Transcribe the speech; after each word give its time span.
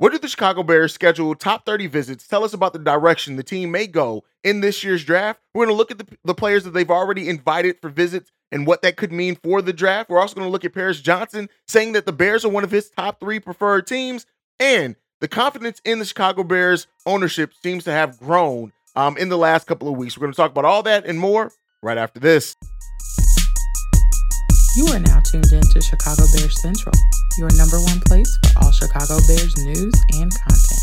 What 0.00 0.12
do 0.12 0.18
the 0.18 0.28
Chicago 0.28 0.62
Bears 0.62 0.94
schedule 0.94 1.34
top 1.34 1.66
30 1.66 1.86
visits? 1.88 2.26
Tell 2.26 2.42
us 2.42 2.54
about 2.54 2.72
the 2.72 2.78
direction 2.78 3.36
the 3.36 3.42
team 3.42 3.70
may 3.70 3.86
go 3.86 4.24
in 4.42 4.62
this 4.62 4.82
year's 4.82 5.04
draft. 5.04 5.42
We're 5.52 5.66
going 5.66 5.74
to 5.74 5.76
look 5.76 5.90
at 5.90 5.98
the, 5.98 6.06
the 6.24 6.34
players 6.34 6.64
that 6.64 6.70
they've 6.70 6.90
already 6.90 7.28
invited 7.28 7.76
for 7.82 7.90
visits 7.90 8.32
and 8.50 8.66
what 8.66 8.80
that 8.80 8.96
could 8.96 9.12
mean 9.12 9.36
for 9.36 9.60
the 9.60 9.74
draft. 9.74 10.08
We're 10.08 10.18
also 10.18 10.34
going 10.34 10.46
to 10.46 10.50
look 10.50 10.64
at 10.64 10.72
Paris 10.72 11.02
Johnson 11.02 11.50
saying 11.68 11.92
that 11.92 12.06
the 12.06 12.14
Bears 12.14 12.46
are 12.46 12.48
one 12.48 12.64
of 12.64 12.70
his 12.70 12.88
top 12.88 13.20
three 13.20 13.40
preferred 13.40 13.86
teams. 13.86 14.24
And 14.58 14.96
the 15.20 15.28
confidence 15.28 15.82
in 15.84 15.98
the 15.98 16.06
Chicago 16.06 16.44
Bears 16.44 16.86
ownership 17.04 17.52
seems 17.62 17.84
to 17.84 17.92
have 17.92 18.18
grown 18.18 18.72
um, 18.96 19.18
in 19.18 19.28
the 19.28 19.36
last 19.36 19.66
couple 19.66 19.86
of 19.86 19.98
weeks. 19.98 20.16
We're 20.16 20.22
going 20.22 20.32
to 20.32 20.36
talk 20.38 20.52
about 20.52 20.64
all 20.64 20.82
that 20.84 21.04
and 21.04 21.20
more 21.20 21.52
right 21.82 21.98
after 21.98 22.20
this. 22.20 22.56
You 24.76 24.86
are 24.86 25.00
now 25.00 25.18
tuned 25.18 25.50
in 25.50 25.62
to 25.62 25.80
Chicago 25.80 26.22
Bears 26.32 26.62
Central, 26.62 26.94
your 27.38 27.50
number 27.56 27.80
one 27.80 27.98
place 28.06 28.38
for 28.38 28.62
all 28.62 28.70
Chicago 28.70 29.16
Bears 29.26 29.56
news 29.56 29.92
and 30.14 30.32
content. 30.32 30.80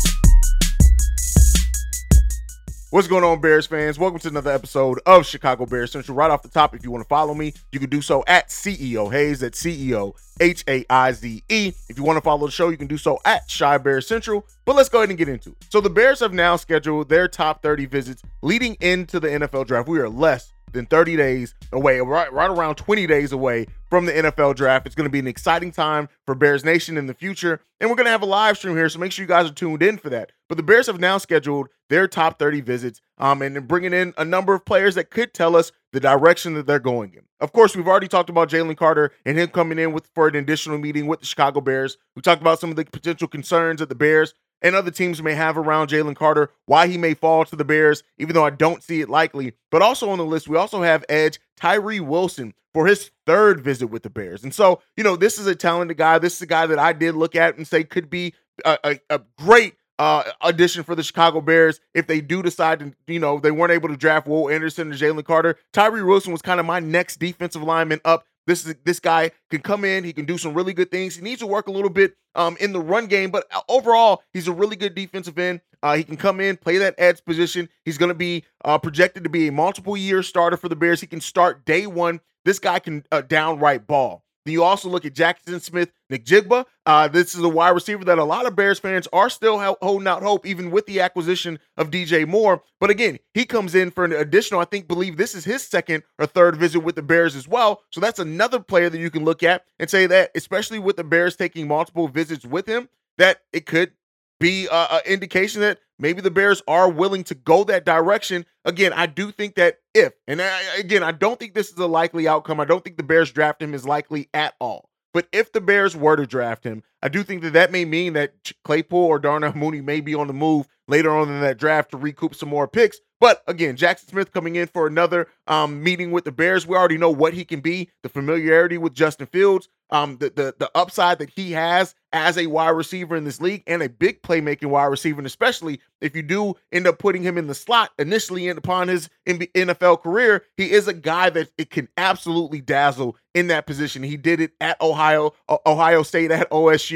What's 2.90 3.08
going 3.08 3.24
on, 3.24 3.40
Bears 3.40 3.66
fans? 3.66 3.98
Welcome 3.98 4.18
to 4.20 4.28
another 4.28 4.50
episode 4.50 5.00
of 5.06 5.24
Chicago 5.24 5.64
Bears 5.64 5.92
Central. 5.92 6.14
Right 6.14 6.30
off 6.30 6.42
the 6.42 6.50
top, 6.50 6.74
if 6.74 6.84
you 6.84 6.90
want 6.90 7.02
to 7.02 7.08
follow 7.08 7.32
me, 7.32 7.54
you 7.72 7.80
can 7.80 7.88
do 7.88 8.02
so 8.02 8.22
at 8.26 8.48
CEO 8.48 9.10
Haize, 9.10 9.42
at 9.42 9.52
CEO 9.52 10.14
H 10.38 10.64
A 10.68 10.84
I 10.90 11.12
Z 11.12 11.42
E. 11.48 11.72
If 11.88 11.96
you 11.96 12.04
want 12.04 12.18
to 12.18 12.22
follow 12.22 12.44
the 12.44 12.52
show, 12.52 12.68
you 12.68 12.76
can 12.76 12.88
do 12.88 12.98
so 12.98 13.18
at 13.24 13.50
Chi 13.50 13.78
Bears 13.78 14.06
Central. 14.06 14.46
But 14.66 14.76
let's 14.76 14.90
go 14.90 14.98
ahead 14.98 15.08
and 15.08 15.16
get 15.18 15.30
into 15.30 15.50
it. 15.50 15.64
So, 15.70 15.80
the 15.80 15.88
Bears 15.88 16.20
have 16.20 16.34
now 16.34 16.56
scheduled 16.56 17.08
their 17.08 17.26
top 17.26 17.62
30 17.62 17.86
visits 17.86 18.22
leading 18.42 18.74
into 18.82 19.18
the 19.18 19.28
NFL 19.28 19.66
draft. 19.66 19.88
We 19.88 19.98
are 19.98 20.10
less 20.10 20.52
than 20.72 20.86
30 20.86 21.16
days 21.16 21.54
away, 21.72 22.00
right, 22.00 22.32
right 22.32 22.50
around 22.50 22.76
20 22.76 23.06
days 23.06 23.32
away 23.32 23.66
from 23.90 24.06
the 24.06 24.12
NFL 24.12 24.56
draft. 24.56 24.86
It's 24.86 24.94
going 24.94 25.06
to 25.08 25.10
be 25.10 25.18
an 25.18 25.26
exciting 25.26 25.70
time 25.70 26.08
for 26.26 26.34
Bears 26.34 26.64
Nation 26.64 26.96
in 26.96 27.06
the 27.06 27.14
future. 27.14 27.60
And 27.80 27.88
we're 27.88 27.96
going 27.96 28.06
to 28.06 28.10
have 28.10 28.22
a 28.22 28.26
live 28.26 28.56
stream 28.56 28.76
here, 28.76 28.88
so 28.88 28.98
make 28.98 29.12
sure 29.12 29.22
you 29.22 29.28
guys 29.28 29.50
are 29.50 29.54
tuned 29.54 29.82
in 29.82 29.98
for 29.98 30.10
that. 30.10 30.32
But 30.48 30.56
the 30.56 30.62
Bears 30.62 30.86
have 30.86 31.00
now 31.00 31.18
scheduled 31.18 31.68
their 31.88 32.06
top 32.06 32.38
30 32.38 32.60
visits 32.60 33.00
um, 33.18 33.42
and 33.42 33.66
bringing 33.66 33.92
in 33.92 34.14
a 34.18 34.24
number 34.24 34.54
of 34.54 34.64
players 34.64 34.94
that 34.96 35.10
could 35.10 35.32
tell 35.32 35.56
us 35.56 35.72
the 35.92 36.00
direction 36.00 36.54
that 36.54 36.66
they're 36.66 36.78
going 36.78 37.14
in. 37.14 37.22
Of 37.40 37.52
course, 37.52 37.76
we've 37.76 37.86
already 37.86 38.08
talked 38.08 38.30
about 38.30 38.50
Jalen 38.50 38.76
Carter 38.76 39.12
and 39.24 39.38
him 39.38 39.48
coming 39.48 39.78
in 39.78 39.92
with 39.92 40.08
for 40.14 40.28
an 40.28 40.36
additional 40.36 40.78
meeting 40.78 41.06
with 41.06 41.20
the 41.20 41.26
Chicago 41.26 41.60
Bears. 41.60 41.96
We 42.14 42.22
talked 42.22 42.42
about 42.42 42.60
some 42.60 42.70
of 42.70 42.76
the 42.76 42.84
potential 42.84 43.28
concerns 43.28 43.80
that 43.80 43.88
the 43.88 43.94
Bears 43.94 44.34
and 44.62 44.74
other 44.74 44.90
teams 44.90 45.22
may 45.22 45.34
have 45.34 45.56
around 45.56 45.88
Jalen 45.88 46.16
Carter, 46.16 46.50
why 46.66 46.88
he 46.88 46.98
may 46.98 47.14
fall 47.14 47.44
to 47.44 47.56
the 47.56 47.64
Bears, 47.64 48.02
even 48.18 48.34
though 48.34 48.44
I 48.44 48.50
don't 48.50 48.82
see 48.82 49.00
it 49.00 49.08
likely. 49.08 49.52
But 49.70 49.82
also 49.82 50.10
on 50.10 50.18
the 50.18 50.24
list, 50.24 50.48
we 50.48 50.56
also 50.56 50.82
have 50.82 51.04
Edge 51.08 51.38
Tyree 51.56 52.00
Wilson 52.00 52.54
for 52.74 52.86
his 52.86 53.10
third 53.26 53.60
visit 53.60 53.88
with 53.88 54.02
the 54.02 54.10
Bears. 54.10 54.42
And 54.42 54.54
so, 54.54 54.80
you 54.96 55.04
know, 55.04 55.16
this 55.16 55.38
is 55.38 55.46
a 55.46 55.54
talented 55.54 55.96
guy. 55.96 56.18
This 56.18 56.36
is 56.36 56.42
a 56.42 56.46
guy 56.46 56.66
that 56.66 56.78
I 56.78 56.92
did 56.92 57.14
look 57.14 57.34
at 57.34 57.56
and 57.56 57.66
say 57.66 57.84
could 57.84 58.10
be 58.10 58.34
a, 58.64 58.78
a, 58.84 59.00
a 59.10 59.20
great 59.38 59.74
uh, 59.98 60.22
addition 60.40 60.84
for 60.84 60.94
the 60.94 61.02
Chicago 61.02 61.40
Bears 61.40 61.80
if 61.94 62.06
they 62.06 62.20
do 62.20 62.42
decide 62.42 62.78
to, 62.80 62.92
you 63.06 63.18
know, 63.18 63.40
they 63.40 63.50
weren't 63.50 63.72
able 63.72 63.88
to 63.88 63.96
draft 63.96 64.28
Will 64.28 64.48
Anderson 64.48 64.92
or 64.92 64.94
Jalen 64.94 65.24
Carter. 65.24 65.56
Tyree 65.72 66.02
Wilson 66.02 66.32
was 66.32 66.42
kind 66.42 66.60
of 66.60 66.66
my 66.66 66.78
next 66.78 67.18
defensive 67.18 67.62
lineman 67.62 68.00
up 68.04 68.24
this 68.48 68.66
is 68.66 68.74
this 68.84 68.98
guy 68.98 69.30
can 69.50 69.60
come 69.60 69.84
in. 69.84 70.02
He 70.02 70.12
can 70.12 70.24
do 70.24 70.38
some 70.38 70.54
really 70.54 70.72
good 70.72 70.90
things. 70.90 71.14
He 71.14 71.22
needs 71.22 71.40
to 71.40 71.46
work 71.46 71.68
a 71.68 71.70
little 71.70 71.90
bit 71.90 72.16
um, 72.34 72.56
in 72.58 72.72
the 72.72 72.80
run 72.80 73.06
game, 73.06 73.30
but 73.30 73.44
uh, 73.54 73.60
overall, 73.68 74.22
he's 74.32 74.48
a 74.48 74.52
really 74.52 74.74
good 74.74 74.94
defensive 74.94 75.38
end. 75.38 75.60
Uh, 75.82 75.96
he 75.96 76.02
can 76.02 76.16
come 76.16 76.40
in, 76.40 76.56
play 76.56 76.78
that 76.78 76.94
edge 76.98 77.24
position. 77.24 77.68
He's 77.84 77.98
going 77.98 78.08
to 78.08 78.14
be 78.14 78.44
uh, 78.64 78.78
projected 78.78 79.22
to 79.24 79.30
be 79.30 79.48
a 79.48 79.52
multiple 79.52 79.96
year 79.96 80.22
starter 80.22 80.56
for 80.56 80.68
the 80.68 80.76
Bears. 80.76 81.00
He 81.00 81.06
can 81.06 81.20
start 81.20 81.64
day 81.64 81.86
one. 81.86 82.20
This 82.44 82.58
guy 82.58 82.78
can 82.78 83.04
uh, 83.12 83.20
downright 83.20 83.86
ball. 83.86 84.24
Then 84.48 84.54
you 84.54 84.64
also 84.64 84.88
look 84.88 85.04
at 85.04 85.12
Jackson 85.12 85.60
Smith-Njigba. 85.60 86.64
Uh, 86.86 87.06
this 87.08 87.34
is 87.34 87.42
a 87.42 87.48
wide 87.50 87.68
receiver 87.68 88.02
that 88.04 88.16
a 88.16 88.24
lot 88.24 88.46
of 88.46 88.56
Bears 88.56 88.78
fans 88.78 89.06
are 89.12 89.28
still 89.28 89.58
holding 89.82 90.08
out 90.08 90.22
hope, 90.22 90.46
even 90.46 90.70
with 90.70 90.86
the 90.86 91.00
acquisition 91.00 91.58
of 91.76 91.90
DJ 91.90 92.26
Moore. 92.26 92.62
But 92.80 92.88
again, 92.88 93.18
he 93.34 93.44
comes 93.44 93.74
in 93.74 93.90
for 93.90 94.06
an 94.06 94.12
additional, 94.12 94.62
I 94.62 94.64
think, 94.64 94.88
believe 94.88 95.18
this 95.18 95.34
is 95.34 95.44
his 95.44 95.62
second 95.62 96.02
or 96.18 96.24
third 96.24 96.56
visit 96.56 96.80
with 96.80 96.94
the 96.94 97.02
Bears 97.02 97.36
as 97.36 97.46
well. 97.46 97.82
So 97.90 98.00
that's 98.00 98.18
another 98.18 98.58
player 98.58 98.88
that 98.88 98.98
you 98.98 99.10
can 99.10 99.22
look 99.22 99.42
at 99.42 99.64
and 99.78 99.90
say 99.90 100.06
that, 100.06 100.30
especially 100.34 100.78
with 100.78 100.96
the 100.96 101.04
Bears 101.04 101.36
taking 101.36 101.68
multiple 101.68 102.08
visits 102.08 102.46
with 102.46 102.66
him, 102.66 102.88
that 103.18 103.42
it 103.52 103.66
could 103.66 103.92
be 104.40 104.68
an 104.70 105.00
indication 105.06 105.60
that 105.62 105.78
maybe 105.98 106.20
the 106.20 106.30
Bears 106.30 106.62
are 106.68 106.88
willing 106.88 107.24
to 107.24 107.34
go 107.34 107.64
that 107.64 107.84
direction. 107.84 108.46
Again, 108.64 108.92
I 108.92 109.06
do 109.06 109.32
think 109.32 109.56
that 109.56 109.78
if, 109.94 110.12
and 110.26 110.40
I, 110.40 110.60
again, 110.78 111.02
I 111.02 111.12
don't 111.12 111.38
think 111.38 111.54
this 111.54 111.70
is 111.70 111.78
a 111.78 111.86
likely 111.86 112.28
outcome. 112.28 112.60
I 112.60 112.64
don't 112.64 112.84
think 112.84 112.96
the 112.96 113.02
Bears 113.02 113.32
draft 113.32 113.60
him 113.62 113.74
is 113.74 113.86
likely 113.86 114.28
at 114.32 114.54
all. 114.60 114.90
But 115.14 115.26
if 115.32 115.52
the 115.52 115.60
Bears 115.60 115.96
were 115.96 116.16
to 116.16 116.26
draft 116.26 116.64
him, 116.64 116.82
I 117.02 117.08
do 117.08 117.22
think 117.22 117.42
that 117.42 117.52
that 117.52 117.70
may 117.70 117.84
mean 117.84 118.14
that 118.14 118.34
Claypool 118.64 118.98
or 118.98 119.18
Darnell 119.18 119.54
Mooney 119.54 119.80
may 119.80 120.00
be 120.00 120.14
on 120.14 120.26
the 120.26 120.32
move 120.32 120.66
later 120.88 121.10
on 121.10 121.28
in 121.28 121.40
that 121.40 121.58
draft 121.58 121.90
to 121.92 121.96
recoup 121.96 122.34
some 122.34 122.48
more 122.48 122.66
picks. 122.66 122.98
But 123.20 123.42
again, 123.46 123.76
Jackson 123.76 124.08
Smith 124.08 124.32
coming 124.32 124.56
in 124.56 124.68
for 124.68 124.86
another 124.86 125.28
um, 125.46 125.82
meeting 125.82 126.12
with 126.12 126.24
the 126.24 126.32
Bears. 126.32 126.66
We 126.66 126.76
already 126.76 126.98
know 126.98 127.10
what 127.10 127.34
he 127.34 127.44
can 127.44 127.60
be, 127.60 127.90
the 128.02 128.08
familiarity 128.08 128.78
with 128.78 128.94
Justin 128.94 129.26
Fields, 129.26 129.68
um, 129.90 130.18
the, 130.18 130.30
the 130.30 130.54
the 130.58 130.70
upside 130.74 131.18
that 131.18 131.30
he 131.30 131.52
has 131.52 131.94
as 132.12 132.38
a 132.38 132.46
wide 132.46 132.70
receiver 132.70 133.16
in 133.16 133.24
this 133.24 133.40
league 133.40 133.62
and 133.66 133.82
a 133.82 133.88
big 133.88 134.22
playmaking 134.22 134.68
wide 134.68 134.86
receiver, 134.86 135.18
and 135.18 135.26
especially 135.26 135.80
if 136.00 136.14
you 136.14 136.22
do 136.22 136.54
end 136.72 136.86
up 136.86 136.98
putting 136.98 137.22
him 137.22 137.36
in 137.36 137.46
the 137.48 137.54
slot 137.54 137.90
initially 137.98 138.48
in, 138.48 138.56
upon 138.56 138.88
his 138.88 139.10
NFL 139.26 140.02
career, 140.02 140.44
he 140.56 140.70
is 140.70 140.88
a 140.88 140.94
guy 140.94 141.28
that 141.30 141.50
it 141.58 141.70
can 141.70 141.88
absolutely 141.96 142.60
dazzle 142.60 143.16
in 143.34 143.48
that 143.48 143.66
position. 143.66 144.02
He 144.02 144.16
did 144.16 144.40
it 144.40 144.52
at 144.60 144.80
Ohio, 144.80 145.34
Ohio 145.66 146.02
State, 146.02 146.30
at 146.30 146.50
OSU, 146.50 146.87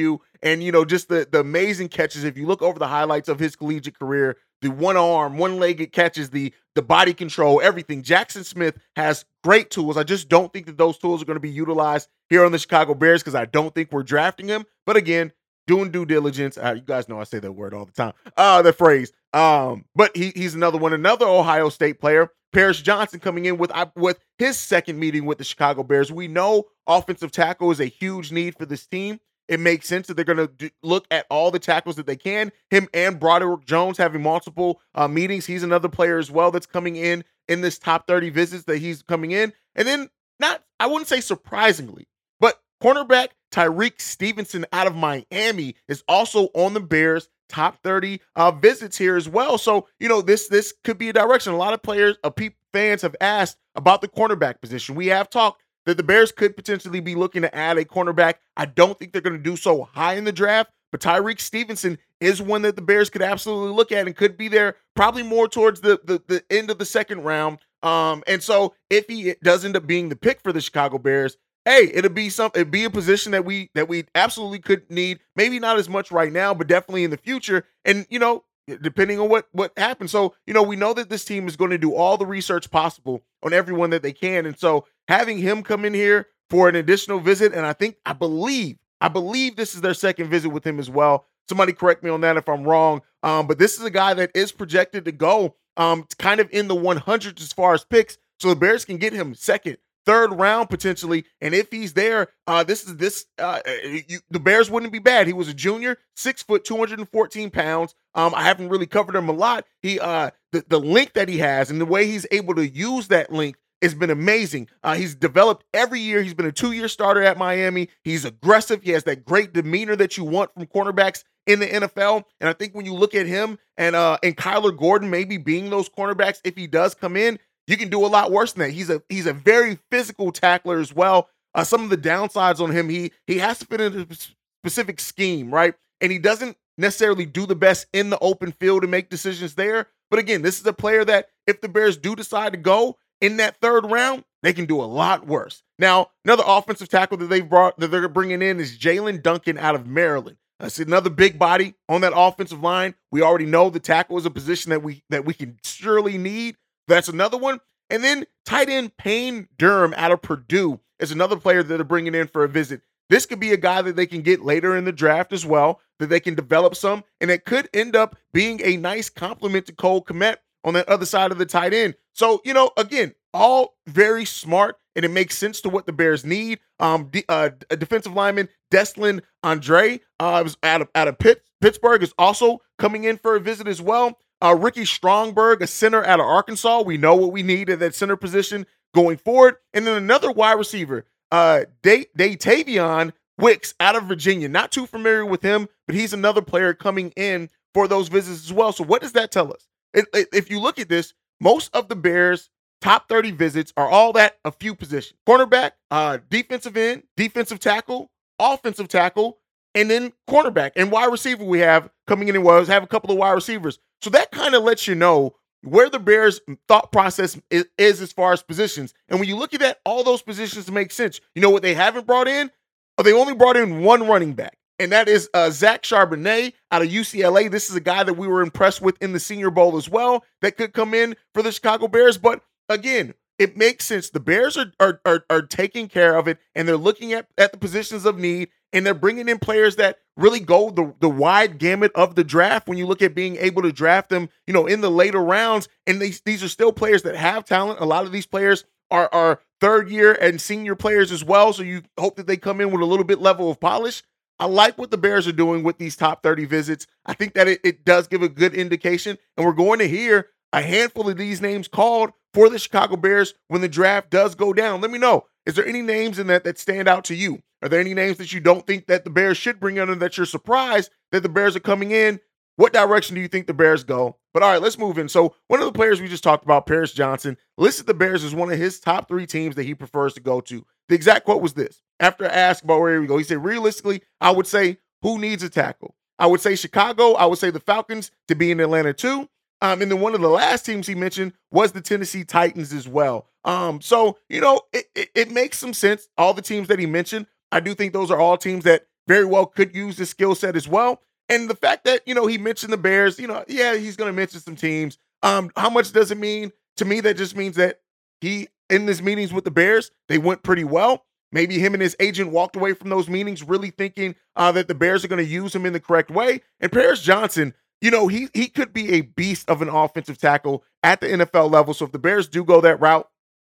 and 0.43 0.63
you 0.63 0.73
know 0.73 0.85
just 0.85 1.09
the 1.09 1.27
the 1.31 1.41
amazing 1.41 1.89
catches. 1.89 2.25
If 2.25 2.37
you 2.37 2.47
look 2.47 2.63
over 2.63 2.79
the 2.79 2.89
highlights 2.89 3.29
of 3.29 3.39
his 3.39 3.57
collegiate 3.57 3.99
career, 3.99 4.37
the 4.61 4.71
one 4.71 4.97
arm, 4.97 5.39
one 5.39 5.59
legged 5.59 5.93
catches, 5.93 6.31
the 6.31 6.53
the 6.75 6.83
body 6.83 7.15
control, 7.15 7.61
everything. 7.63 8.03
Jackson 8.03 8.45
Smith 8.45 8.79
has 8.97 9.25
great 9.45 9.71
tools. 9.71 9.97
I 9.97 10.05
just 10.05 10.29
don't 10.29 10.53
think 10.53 10.67
that 10.67 10.79
those 10.79 10.99
tools 10.99 11.23
are 11.23 11.25
going 11.27 11.37
to 11.37 11.41
be 11.41 11.51
utilized 11.51 12.09
here 12.31 12.45
on 12.45 12.53
the 12.53 12.59
Chicago 12.59 12.95
Bears 12.95 13.23
because 13.23 13.35
I 13.35 13.45
don't 13.45 13.75
think 13.75 13.93
we're 13.93 14.03
drafting 14.03 14.49
him. 14.49 14.65
But 14.87 14.97
again, 14.97 15.33
doing 15.67 15.91
due 15.91 16.07
diligence. 16.07 16.57
Uh, 16.57 16.75
you 16.77 16.83
guys 16.83 17.09
know 17.09 17.21
I 17.21 17.25
say 17.25 17.39
that 17.39 17.53
word 17.53 17.75
all 17.75 17.85
the 17.85 17.93
time. 17.93 18.13
Uh, 18.37 18.63
the 18.63 18.73
phrase. 18.73 19.13
Um, 19.33 19.85
but 19.95 20.17
he, 20.17 20.33
he's 20.35 20.55
another 20.55 20.79
one, 20.79 20.93
another 20.93 21.27
Ohio 21.27 21.69
State 21.69 22.01
player. 22.01 22.31
Paris 22.53 22.83
Johnson 22.83 23.19
coming 23.19 23.47
in 23.47 23.57
with 23.57 23.73
with 23.97 24.19
his 24.39 24.59
second 24.59 24.99
meeting 24.99 25.25
with 25.25 25.39
the 25.39 25.45
Chicago 25.45 25.83
Bears. 25.83 26.13
We 26.13 26.29
know 26.29 26.65
offensive 26.87 27.33
tackle 27.33 27.71
is 27.71 27.81
a 27.81 27.87
huge 27.87 28.31
need 28.31 28.57
for 28.59 28.67
this 28.67 28.87
team 28.87 29.21
it 29.53 29.61
makes 29.61 29.87
sense 29.87 30.07
that 30.07 30.15
they're 30.15 30.25
going 30.25 30.49
to 30.49 30.71
look 30.83 31.07
at 31.11 31.27
all 31.29 31.51
the 31.51 31.59
tackles 31.59 31.97
that 31.97 32.07
they 32.07 32.17
can. 32.17 32.51
Him 32.71 32.89
and 32.95 33.21
Broderick 33.21 33.67
Jones 33.67 33.99
having 33.99 34.23
multiple 34.23 34.81
uh, 34.95 35.09
meetings. 35.09 35.45
He's 35.45 35.63
another 35.63 35.91
player 35.91 36.19
as 36.19 36.31
well 36.31 36.51
that's 36.51 36.65
coming 36.65 36.97
in 36.97 37.23
in 37.49 37.61
this 37.61 37.79
top 37.79 38.07
30 38.07 38.31
visits 38.31 38.65
that 38.65 38.79
he's 38.79 39.03
coming 39.03 39.33
in. 39.33 39.53
And 39.75 39.87
then, 39.87 40.09
not, 40.41 40.62
I 40.81 40.87
wouldn't 40.87 41.09
say 41.09 41.21
surprisingly, 41.21 42.09
but 42.41 42.62
cornerback 42.83 43.29
Tyrique 43.51 44.01
Stevenson 44.01 44.65
out 44.73 44.87
of 44.87 44.95
Miami 44.95 45.75
is 45.87 46.03
also 46.09 46.49
on 46.55 46.73
the 46.73 46.81
Bears 46.81 47.29
top 47.51 47.83
30 47.83 48.21
uh, 48.35 48.53
visits 48.53 48.97
here 48.97 49.17
as 49.17 49.29
well. 49.29 49.59
So, 49.59 49.87
you 50.01 50.09
know, 50.09 50.23
this 50.23 50.49
this 50.49 50.73
could 50.83 50.97
be 50.97 51.11
a 51.11 51.12
direction. 51.12 51.53
A 51.53 51.59
lot 51.59 51.75
of 51.75 51.83
players, 51.83 52.17
uh, 52.25 52.31
fans 52.73 53.03
have 53.03 53.15
asked 53.21 53.59
about 53.75 54.01
the 54.01 54.09
cornerback 54.09 54.62
position. 54.62 54.95
We 54.95 55.09
have 55.09 55.29
talked 55.29 55.62
that 55.87 55.97
the 55.97 56.03
Bears 56.03 56.32
could 56.32 56.56
potentially 56.56 57.00
be 57.00 57.15
looking 57.15 57.43
to 57.43 57.54
add 57.54 57.78
a 57.78 57.84
cornerback. 57.84 58.34
I 58.56 58.66
don't 58.66 58.98
think 58.98 59.12
they're 59.12 59.22
going 59.22 59.37
to 59.37 59.43
do 59.43 59.56
so 59.56 59.84
high 59.84 60.15
in 60.15 60.25
the 60.25 60.32
draft, 60.32 60.70
but 60.91 61.00
Tyrique 61.00 61.41
Stevenson 61.41 61.98
is 62.20 62.41
one 62.41 62.62
that 62.62 62.76
the 62.76 62.82
Bears 62.82 63.10
could 63.10 63.22
absolutely 63.22 63.75
look 63.75 63.93
at 63.93 64.06
and 64.06 64.16
could 64.16 64.37
be 64.37 64.48
there 64.48 64.76
probably 64.94 65.22
more 65.22 65.48
towards 65.48 65.81
the 65.81 66.00
the, 66.04 66.22
the 66.28 66.44
end 66.50 66.70
of 66.70 66.78
the 66.78 66.84
second 66.84 67.22
round. 67.22 67.59
Um, 67.82 68.22
and 68.26 68.43
so 68.43 68.75
if 68.91 69.06
he 69.09 69.34
does 69.43 69.65
end 69.65 69.76
up 69.76 69.87
being 69.87 70.09
the 70.09 70.16
pick 70.16 70.41
for 70.41 70.53
the 70.53 70.60
Chicago 70.60 70.98
Bears, 70.98 71.37
hey, 71.65 71.91
it'll 71.93 72.12
be 72.12 72.28
some 72.28 72.50
it'd 72.54 72.70
be 72.70 72.84
a 72.84 72.91
position 72.91 73.32
that 73.32 73.44
we 73.44 73.70
that 73.75 73.88
we 73.88 74.04
absolutely 74.14 74.60
could 74.60 74.88
need. 74.91 75.20
Maybe 75.34 75.59
not 75.59 75.78
as 75.78 75.88
much 75.88 76.12
right 76.12 76.32
now, 76.32 76.54
but 76.54 76.69
definitely 76.69 77.04
in 77.04 77.10
the 77.10 77.16
future. 77.16 77.66
And 77.84 78.06
you 78.09 78.19
know, 78.19 78.44
depending 78.81 79.19
on 79.19 79.28
what 79.28 79.49
what 79.52 79.73
happens. 79.76 80.11
So, 80.11 80.35
you 80.46 80.55
know, 80.55 80.62
we 80.62 80.76
know 80.76 80.94
that 80.94 81.08
this 81.08 81.25
team 81.25 81.49
is 81.49 81.56
going 81.56 81.70
to 81.70 81.78
do 81.78 81.94
all 81.94 82.17
the 82.17 82.26
research 82.26 82.70
possible 82.70 83.23
on 83.43 83.52
everyone 83.52 83.90
that 83.90 84.02
they 84.02 84.12
can. 84.12 84.46
And 84.46 84.58
so 84.58 84.87
having 85.08 85.38
him 85.38 85.62
come 85.62 85.84
in 85.84 85.94
here 85.94 86.28
for 86.50 86.69
an 86.69 86.76
additional 86.76 87.20
visit, 87.20 87.52
and 87.52 87.64
I 87.66 87.72
think 87.72 87.96
I 88.04 88.12
believe, 88.12 88.78
I 89.00 89.08
believe 89.08 89.56
this 89.56 89.75
is 89.75 89.81
their 89.81 89.94
second 89.94 90.28
visit 90.28 90.50
with 90.50 90.66
him 90.66 90.78
as 90.78 90.90
well. 90.90 91.26
Somebody 91.49 91.72
correct 91.72 92.02
me 92.02 92.10
on 92.10 92.20
that 92.20 92.37
if 92.37 92.49
I'm 92.49 92.64
wrong. 92.64 93.02
Um, 93.22 93.46
but 93.46 93.58
this 93.58 93.78
is 93.78 93.84
a 93.84 93.90
guy 93.90 94.14
that 94.14 94.31
is 94.34 94.52
projected 94.52 95.04
to 95.06 95.12
go 95.12 95.56
um 95.78 96.06
kind 96.19 96.38
of 96.40 96.49
in 96.52 96.69
the 96.69 96.75
100s 96.75 97.40
as 97.40 97.52
far 97.52 97.75
as 97.75 97.84
picks. 97.84 98.19
So 98.38 98.49
the 98.49 98.56
Bears 98.56 98.84
can 98.84 98.99
get 98.99 99.12
him 99.12 99.34
second, 99.34 99.78
third 100.04 100.32
round 100.32 100.69
potentially. 100.69 101.25
And 101.40 101.54
if 101.54 101.70
he's 101.70 101.94
there, 101.94 102.28
uh, 102.46 102.64
this 102.64 102.84
is 102.87 102.96
this. 102.96 103.26
Uh, 103.38 103.60
you, 103.84 104.19
the 104.31 104.40
Bears 104.40 104.70
wouldn't 104.70 104.93
be 104.93 104.99
bad. 104.99 105.26
He 105.26 105.32
was 105.32 105.49
a 105.49 105.54
junior, 105.54 105.99
six 106.16 106.43
foot, 106.43 106.64
214 106.64 107.50
pounds. 107.50 107.94
Um, 108.14 108.34
I 108.34 108.43
haven't 108.43 108.69
really 108.69 108.87
covered 108.87 109.14
him 109.14 109.28
a 109.28 109.32
lot. 109.32 109.64
He, 109.81 110.00
uh, 110.00 110.31
the 110.50 110.64
the 110.69 110.81
length 110.81 111.14
that 111.14 111.28
he 111.28 111.38
has 111.38 111.70
and 111.70 111.81
the 111.81 111.87
way 111.87 112.06
he's 112.06 112.26
able 112.31 112.54
to 112.56 112.69
use 112.69 113.08
that 113.08 113.32
length 113.32 113.58
has 113.82 113.94
been 113.94 114.11
amazing. 114.11 114.69
Uh, 114.82 114.94
he's 114.94 115.14
developed 115.14 115.64
every 115.75 116.00
year. 116.00 116.23
He's 116.23 116.34
been 116.34 116.46
a 116.46 116.52
two 116.52 116.73
year 116.73 116.88
starter 116.88 117.23
at 117.23 117.37
Miami. 117.37 117.88
He's 118.05 118.25
aggressive. 118.25 118.82
He 118.82 118.93
has 118.93 119.05
that 119.05 119.25
great 119.25 119.52
demeanor 119.52 119.96
that 119.96 120.17
you 120.17 120.25
want 120.25 120.55
from 120.55 120.67
cornerbacks 120.67 121.25
in 121.46 121.58
the 121.58 121.67
NFL. 121.67 122.25
And 122.40 122.49
I 122.49 122.52
think 122.52 122.75
when 122.75 122.87
you 122.87 122.94
look 122.94 123.14
at 123.14 123.26
him 123.26 123.58
and 123.76 123.96
uh 123.96 124.19
and 124.23 124.37
Kyler 124.37 124.76
Gordon 124.76 125.11
maybe 125.11 125.37
being 125.37 125.70
those 125.70 125.88
cornerbacks, 125.88 126.40
if 126.44 126.56
he 126.56 126.67
does 126.67 126.94
come 126.94 127.17
in, 127.17 127.38
you 127.67 127.76
can 127.76 127.88
do 127.88 128.05
a 128.05 128.08
lot 128.08 128.31
worse 128.31 128.52
than 128.52 128.61
that. 128.67 128.73
He's 128.73 128.90
a 128.90 129.02
he's 129.08 129.26
a 129.26 129.32
very 129.32 129.79
physical 129.90 130.32
tackler 130.32 130.78
as 130.78 130.94
well. 130.94 131.28
Uh, 131.55 131.64
some 131.64 131.85
of 131.85 131.90
the 131.90 131.99
downsides 131.99 132.61
on 132.61 132.70
him, 132.70 132.88
he 132.88 133.12
he 133.26 133.38
has 133.38 133.58
to 133.58 133.67
fit 133.67 133.81
into 133.81 134.06
a 134.08 134.17
specific 134.64 135.00
scheme, 135.00 135.52
right? 135.52 135.75
And 136.00 136.11
he 136.11 136.19
doesn't 136.19 136.56
necessarily 136.78 137.26
do 137.26 137.46
the 137.46 137.55
best 137.55 137.87
in 137.93 138.11
the 138.11 138.19
open 138.20 138.52
field 138.52 138.82
and 138.82 138.90
make 138.90 139.11
decisions 139.11 139.55
there. 139.55 139.88
But 140.11 140.19
again, 140.19 140.43
this 140.43 140.61
is 140.61 140.67
a 140.67 140.73
player 140.73 141.05
that 141.05 141.28
if 141.46 141.61
the 141.61 141.69
Bears 141.69 141.96
do 141.96 142.14
decide 142.14 142.52
to 142.52 142.58
go 142.58 142.96
in 143.23 143.39
that 143.39 143.57
third 143.63 143.91
round, 143.91 144.25
they 144.43 144.53
can 144.53 144.67
do 144.67 144.83
a 144.83 144.85
lot 144.85 145.27
worse. 145.27 145.63
Now, 145.79 146.11
another 146.25 146.43
offensive 146.45 146.89
tackle 146.89 147.17
that 147.19 147.27
they've 147.27 147.49
brought 147.49 147.79
that 147.79 147.89
they're 147.89 148.09
bringing 148.09 148.43
in 148.43 148.61
is 148.61 148.77
Jaelyn 148.77 149.23
Duncan 149.23 149.57
out 149.57 149.77
of 149.77 149.87
Maryland. 149.87 150.37
That's 150.59 150.79
another 150.79 151.09
big 151.09 151.39
body 151.39 151.75
on 151.89 152.03
that 152.03 152.13
offensive 152.15 152.63
line. 152.63 152.95
We 153.11 153.23
already 153.23 153.47
know 153.47 153.71
the 153.71 153.81
tackle 153.81 154.19
is 154.19 154.27
a 154.27 154.31
position 154.31 154.71
that 154.71 154.83
we 154.83 155.03
that 155.09 155.25
we 155.25 155.35
can 155.35 155.59
surely 155.65 156.19
need. 156.19 156.57
That's 156.89 157.09
another 157.09 157.39
one. 157.39 157.61
And 157.89 158.03
then 158.03 158.27
tight 158.45 158.69
end 158.69 158.97
Payne 158.97 159.49
Durham 159.57 159.95
out 159.97 160.13
of 160.13 160.21
Purdue 160.21 160.81
is 160.99 161.13
another 161.13 161.37
player 161.37 161.63
that 161.63 161.75
they're 161.75 161.85
bringing 161.85 162.15
in 162.15 162.27
for 162.27 162.45
a 162.45 162.49
visit. 162.49 162.83
This 163.09 163.27
could 163.27 163.41
be 163.41 163.53
a 163.53 163.57
guy 163.57 163.83
that 163.83 163.95
they 163.97 164.07
can 164.07 164.23
get 164.23 164.45
later 164.45 164.77
in 164.77 164.85
the 164.85 164.93
draft 164.93 165.33
as 165.33 165.45
well, 165.45 165.81
that 165.99 166.09
they 166.09 166.21
can 166.21 166.35
develop 166.35 166.75
some, 166.75 167.05
and 167.21 167.31
it 167.31 167.45
could 167.45 167.69
end 167.75 167.95
up 167.95 168.17
being 168.33 168.61
a 168.65 168.77
nice 168.79 169.11
complement 169.11 169.67
to 169.67 169.73
Cole 169.73 170.03
Kmet 170.03 170.37
on 170.64 170.75
the 170.75 170.88
other 170.91 171.06
side 171.06 171.32
of 171.32 171.38
the 171.38 171.47
tight 171.47 171.75
end. 171.75 171.94
So, 172.12 172.41
you 172.44 172.55
know, 172.55 172.70
again, 172.76 173.14
all 173.35 173.76
very 173.87 174.25
smart, 174.25 174.76
and 174.94 175.05
it 175.05 175.11
makes 175.11 175.38
sense 175.38 175.61
to 175.62 175.69
what 175.69 175.87
the 175.87 175.93
Bears 175.93 176.25
need. 176.25 176.61
Um, 176.79 177.11
uh, 177.29 177.50
defensive 177.70 178.12
lineman, 178.12 178.49
Deslin 178.70 179.23
Andre, 179.43 180.00
uh, 180.20 180.41
was 180.44 180.56
out 180.62 180.82
of 180.82 180.88
out 180.94 181.09
of 181.09 181.19
Pitt, 181.19 181.43
Pittsburgh, 181.61 182.03
is 182.03 182.14
also 182.19 182.61
coming 182.79 183.05
in 183.05 183.17
for 183.17 183.37
a 183.37 183.41
visit 183.41 183.67
as 183.67 183.81
well. 183.81 184.19
Uh, 184.43 184.56
Ricky 184.59 184.85
Stromberg, 184.85 185.62
a 185.62 185.67
center 185.67 186.05
out 186.05 186.20
of 186.20 186.26
Arkansas. 186.26 186.82
We 186.82 186.99
know 186.99 187.14
what 187.14 187.32
we 187.32 187.43
need 187.43 187.70
at 187.70 187.79
that 187.79 187.94
center 187.94 188.17
position 188.17 188.67
going 188.94 189.17
forward. 189.17 189.56
And 189.73 189.87
then 189.87 189.97
another 189.97 190.32
wide 190.32 190.59
receiver, 190.59 191.06
uh, 191.31 191.64
Day 191.82 192.06
Daytavion 192.19 193.12
Wicks 193.38 193.75
out 193.81 193.97
of 193.97 194.05
Virginia. 194.05 194.49
Not 194.49 194.73
too 194.73 194.87
familiar 194.87 195.25
with 195.25 195.43
him, 195.43 195.69
but 195.87 195.97
he's 195.97 196.12
another 196.12 196.43
player 196.43 196.75
coming 196.75 197.11
in 197.17 197.49
for 197.73 197.88
those 197.88 198.09
visits 198.09 198.44
as 198.44 198.53
well. 198.53 198.73
So 198.73 198.85
what 198.85 199.00
does 199.00 199.12
that 199.12 199.31
tell 199.31 199.53
us? 199.53 199.67
If 199.94 200.50
you 200.50 200.61
look 200.61 200.79
at 200.79 200.89
this, 200.89 201.15
most 201.41 201.75
of 201.75 201.89
the 201.89 201.97
Bears' 201.97 202.50
top 202.81 203.09
30 203.09 203.33
visits 203.33 203.73
are 203.77 203.89
all 203.89 204.12
that 204.15 204.39
a 204.44 204.53
few 204.53 204.75
positions. 204.75 205.19
Cornerback, 205.29 205.73
uh, 205.91 206.19
defensive 206.31 206.77
end, 206.77 207.05
defensive 207.17 207.61
tackle, 207.61 208.11
offensive 208.39 208.89
tackle, 208.89 209.39
and 209.75 209.91
then 209.91 210.12
cornerback 210.29 210.73
and 210.77 210.91
wide 210.91 211.11
receiver 211.11 211.44
we 211.44 211.61
have 211.61 211.89
coming 212.06 212.29
in 212.29 212.35
and 212.37 212.44
was 212.44 212.69
have 212.69 212.83
a 212.83 212.87
couple 212.87 213.11
of 213.11 213.19
wide 213.19 213.33
receivers. 213.33 213.79
So 214.00 214.11
that 214.11 214.31
kind 214.31 214.55
of 214.55 214.62
lets 214.62 214.87
you 214.87 214.94
know 214.94 215.35
where 215.62 215.89
the 215.89 215.99
Bears' 215.99 216.41
thought 216.67 216.91
process 216.91 217.38
is, 217.50 217.67
is, 217.79 218.00
as 218.00 218.12
far 218.12 218.33
as 218.33 218.43
positions. 218.43 218.93
And 219.09 219.21
when 219.21 219.29
you 219.29 219.37
look 219.37 219.55
at 219.55 219.61
that, 219.61 219.79
all 219.85 220.03
those 220.03 220.23
positions 220.23 220.71
make 220.71 220.91
sense. 220.91 221.21
You 221.35 221.43
know 221.43 221.50
what 221.50 221.62
they 221.62 221.75
haven't 221.75 222.06
brought 222.06 222.27
in? 222.27 222.50
Oh, 222.99 223.03
they 223.03 223.12
only 223.12 223.35
brought 223.35 223.56
in 223.56 223.83
one 223.83 224.06
running 224.06 224.35
back, 224.35 224.59
and 224.82 224.93
that 224.93 225.08
is 225.08 225.31
uh, 225.32 225.50
Zach 225.50 225.82
Charbonnet 225.82 226.52
out 226.70 226.82
of 226.82 226.88
UCLA. 226.88 227.50
This 227.50 227.70
is 227.70 227.76
a 227.76 227.81
guy 227.81 228.02
that 228.02 228.14
we 228.14 228.26
were 228.26 228.43
impressed 228.43 228.82
with 228.82 229.00
in 229.00 229.12
the 229.12 229.20
Senior 229.20 229.50
Bowl 229.50 229.76
as 229.76 229.88
well 229.88 230.25
that 230.40 230.56
could 230.56 230.73
come 230.73 230.93
in 230.93 231.17
for 231.32 231.43
the 231.43 231.52
Chicago 231.52 231.87
Bears. 231.87 232.19
But 232.19 232.43
again, 232.69 233.14
it 233.38 233.56
makes 233.56 233.84
sense. 233.84 234.11
The 234.11 234.20
Bears 234.20 234.56
are, 234.56 234.73
are, 234.81 235.00
are, 235.06 235.25
are 235.31 235.43
taking 235.43 235.88
care 235.88 236.17
of 236.17 236.29
it, 236.29 236.38
and 236.55 236.67
they're 236.67 236.76
looking 236.76 237.12
at, 237.12 237.26
at 237.38 237.52
the 237.52 237.58
positions 237.58 238.05
of 238.05 238.19
need, 238.19 238.49
and 238.73 238.84
they're 238.84 238.94
bringing 238.94 239.29
in 239.29 239.38
players 239.38 239.76
that 239.76 239.99
really 240.17 240.40
go 240.40 240.70
the, 240.70 240.94
the 241.00 241.08
wide 241.08 241.58
gamut 241.58 241.93
of 241.94 242.14
the 242.14 242.25
draft 242.25 242.69
when 242.69 242.78
you 242.78 242.87
look 242.87 243.02
at 243.02 243.14
being 243.14 243.37
able 243.37 243.62
to 243.62 243.73
draft 243.73 244.11
them, 244.11 244.28
you 244.46 244.52
know, 244.52 244.67
in 244.67 244.81
the 244.81 244.90
later 244.90 245.23
rounds. 245.23 245.69
And 245.87 246.00
these, 246.00 246.20
these 246.23 246.43
are 246.43 246.49
still 246.49 246.73
players 246.73 247.02
that 247.02 247.17
have 247.17 247.44
talent. 247.44 247.81
A 247.81 247.87
lot 247.87 248.05
of 248.05 248.12
these 248.12 248.26
players 248.26 248.64
are, 248.90 249.08
are 249.12 249.40
third 249.61 249.90
year 249.90 250.12
and 250.12 250.40
senior 250.40 250.75
players 250.75 251.12
as 251.12 251.25
well. 251.25 251.52
So 251.52 251.62
you 251.62 251.82
hope 251.99 252.17
that 252.17 252.26
they 252.26 252.37
come 252.37 252.61
in 252.61 252.70
with 252.70 252.82
a 252.82 252.87
little 252.87 253.05
bit 253.05 253.20
level 253.20 253.50
of 253.50 253.61
polish. 253.61 254.02
I 254.43 254.47
like 254.47 254.77
what 254.77 254.91
the 254.91 254.99
Bears 254.99 255.29
are 255.29 255.33
doing 255.33 255.62
with 255.62 255.79
these 255.79 255.94
top 255.94 256.25
30 256.25 256.47
visits. 256.47 256.89
I 257.06 257.15
think 257.15 257.35
that 257.35 257.47
it, 257.47 257.61
it 257.62 257.85
does 257.85 258.09
give 258.09 258.23
a 258.23 258.29
good 258.29 258.55
indication. 258.55 259.17
And 259.37 259.47
we're 259.47 259.53
going 259.53 259.79
to 259.79 259.87
hear 259.87 260.31
a 260.53 260.61
handful 260.61 261.09
of 261.09 261.17
these 261.17 261.41
names 261.41 261.69
called 261.69 262.11
for 262.35 262.49
the 262.49 262.59
Chicago 262.59 262.97
Bears 262.97 263.35
when 263.47 263.61
the 263.61 263.69
draft 263.69 264.11
does 264.11 264.35
go 264.35 264.53
down. 264.53 264.81
Let 264.81 264.91
me 264.91 264.99
know. 264.99 265.27
Is 265.47 265.55
there 265.55 265.65
any 265.65 265.81
names 265.81 266.19
in 266.19 266.27
that 266.27 266.43
that 266.43 266.59
stand 266.59 266.89
out 266.89 267.05
to 267.05 267.15
you? 267.15 267.39
Are 267.62 267.69
there 267.69 267.79
any 267.79 267.94
names 267.94 268.19
that 268.19 268.33
you 268.33 268.41
don't 268.41 268.67
think 268.67 268.89
that 268.89 269.05
the 269.05 269.11
Bears 269.11 269.37
should 269.37 269.61
bring 269.61 269.77
in 269.77 270.00
that 270.00 270.17
you're 270.17 270.27
surprised 270.27 270.91
that 271.12 271.23
the 271.23 271.29
Bears 271.29 271.55
are 271.55 271.61
coming 271.61 271.93
in? 271.93 272.19
What 272.56 272.73
direction 272.73 273.15
do 273.15 273.21
you 273.21 273.29
think 273.29 273.47
the 273.47 273.55
Bears 273.55 273.85
go? 273.85 274.19
But 274.35 274.43
all 274.43 274.50
right, 274.50 274.61
let's 274.61 274.77
move 274.77 274.99
in. 274.99 275.09
So, 275.09 275.37
one 275.47 275.61
of 275.61 275.67
the 275.67 275.73
players 275.73 276.00
we 276.00 276.09
just 276.09 276.25
talked 276.25 276.45
about, 276.45 276.67
Paris 276.67 276.93
Johnson, 276.93 277.37
listed 277.56 277.87
the 277.87 277.95
Bears 277.95 278.25
as 278.25 278.35
one 278.35 278.50
of 278.50 278.59
his 278.59 278.81
top 278.81 279.06
three 279.06 279.27
teams 279.27 279.55
that 279.55 279.65
he 279.65 279.75
prefers 279.75 280.15
to 280.15 280.21
go 280.21 280.41
to. 280.43 280.67
The 280.93 280.97
exact 280.97 281.25
quote 281.25 281.41
was 281.41 281.55
this 281.55 281.81
after 282.00 282.27
I 282.27 282.29
asked 282.29 282.65
about 282.65 282.81
where 282.81 283.00
we 283.00 283.06
go, 283.06 283.17
he 283.17 283.25
said, 283.25 283.43
realistically, 283.43 284.03
I 284.21 284.31
would 284.31 284.47
say, 284.47 284.77
who 285.00 285.19
needs 285.19 285.43
a 285.43 285.49
tackle? 285.49 285.94
I 286.19 286.27
would 286.27 286.43
say 286.43 286.55
Chicago. 286.55 287.15
I 287.15 287.25
would 287.25 287.39
say 287.39 287.49
the 287.49 287.61
Falcons 287.61 288.11
to 288.29 288.35
be 288.35 288.50
in 288.50 288.61
Atlanta 288.61 288.93
too. 288.93 289.27
Um, 289.62 289.81
and 289.81 289.91
then 289.91 290.03
one 290.03 290.15
of 290.15 290.21
the 290.21 290.29
last 290.29 290.67
teams 290.67 290.87
he 290.87 290.94
mentioned 290.94 291.33
was 291.50 291.73
the 291.73 291.81
Tennessee 291.81 292.25
Titans 292.25 292.75
as 292.75 292.87
well. 292.87 293.27
Um, 293.43 293.81
so 293.81 294.19
you 294.29 294.43
know, 294.43 294.61
it, 294.75 294.85
it, 294.94 295.09
it 295.15 295.31
makes 295.31 295.56
some 295.56 295.73
sense. 295.73 296.11
All 296.19 296.35
the 296.35 296.43
teams 296.43 296.69
that 296.69 296.79
he 296.79 296.85
mentioned, 296.85 297.25
I 297.50 297.61
do 297.61 297.75
think 297.75 297.95
those 297.95 298.11
are 298.11 298.21
all 298.21 298.37
teams 298.37 298.65
that 298.65 298.87
very 299.09 299.25
well 299.25 299.47
could 299.47 299.75
use 299.75 299.97
the 299.97 300.05
skill 300.05 300.35
set 300.35 300.56
as 300.56 300.69
well. 300.69 301.00
And 301.31 301.49
the 301.49 301.56
fact 301.56 301.87
that 301.87 302.06
you 302.06 302.15
know 302.15 302.27
he 302.27 302.37
mentioned 302.37 302.71
the 302.71 302.77
Bears, 302.77 303.19
you 303.19 303.29
know, 303.29 303.47
yeah, 303.49 303.77
he's 303.77 303.97
going 303.97 304.11
to 304.11 304.17
mention 304.17 304.41
some 304.41 304.56
teams. 304.56 304.99
Um, 305.23 305.50
how 305.56 305.71
much 305.71 305.93
does 305.93 306.11
it 306.11 306.19
mean 306.19 306.53
to 306.77 306.85
me? 306.85 307.00
That 307.00 307.17
just 307.17 307.35
means 307.35 307.56
that 307.56 307.81
he 308.21 308.49
in 308.73 308.87
his 308.87 309.03
meetings 309.03 309.33
with 309.33 309.45
the 309.45 309.51
Bears, 309.51 309.91
they 310.09 310.19
went 310.19 310.43
pretty 310.43 310.65
well. 310.65 311.05
Maybe 311.33 311.59
him 311.59 311.73
and 311.73 311.83
his 311.83 311.97
agent 311.99 312.31
walked 312.31 312.57
away 312.57 312.75
from 312.75 312.91
those 312.91 313.09
meetings 313.09 313.43
really 313.43 313.71
thinking 313.71 314.15
uh, 314.37 314.53
that 314.53 314.69
the 314.69 314.75
Bears 314.75 315.05
are 315.05 315.09
going 315.09 315.25
to 315.25 315.31
use 315.31 315.55
him 315.55 315.65
in 315.65 315.73
the 315.73 315.81
correct 315.81 316.11
way. 316.11 316.43
And 316.61 316.71
Paris 316.71 317.03
Johnson, 317.03 317.55
you 317.81 317.91
know, 317.91 318.07
he 318.07 318.29
he 318.35 318.49
could 318.49 318.73
be 318.73 318.93
a 318.93 319.01
beast 319.01 319.49
of 319.49 319.63
an 319.63 319.69
offensive 319.69 320.19
tackle 320.19 320.63
at 320.83 321.01
the 321.01 321.09
NFL 321.09 321.51
level. 321.51 321.75
So 321.75 321.87
if 321.87 321.93
the 321.93 321.99
Bears 321.99 322.29
do 322.29 322.45
go 322.45 322.61
that 322.61 322.81
route, 322.81 323.09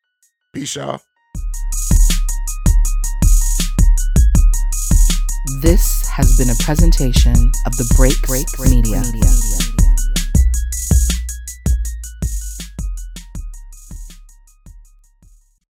Peace, 0.53 0.75
y'all. 0.75 1.01
This 5.63 6.07
has 6.09 6.37
been 6.37 6.51
a 6.51 6.55
presentation 6.63 7.33
of 7.65 7.75
the 7.77 7.91
Break 7.97 8.21
Break 8.21 8.45
Media. 8.69 9.01
Media. 9.11 9.70